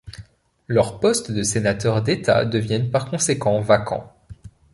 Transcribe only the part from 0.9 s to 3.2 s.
postes de sénateurs d'État deviennent par